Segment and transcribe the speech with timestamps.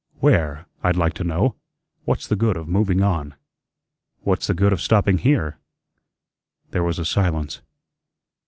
[0.19, 1.57] "WHERE, I'd like to know?
[2.05, 3.35] What's the good of moving on?"
[4.21, 5.59] "What's the good of stopping here?"
[6.71, 7.61] There was a silence.